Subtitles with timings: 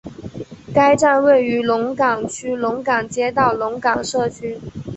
[0.73, 4.59] 该站位于龙岗区龙岗街道龙岗社区。